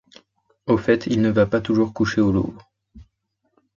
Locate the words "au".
0.65-0.77, 2.21-2.31